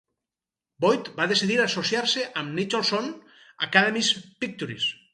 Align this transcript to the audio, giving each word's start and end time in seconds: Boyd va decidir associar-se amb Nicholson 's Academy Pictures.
Boyd 0.85 1.11
va 1.19 1.27
decidir 1.33 1.59
associar-se 1.67 2.25
amb 2.43 2.57
Nicholson 2.63 3.13
's 3.15 3.71
Academy 3.71 4.07
Pictures. 4.45 4.95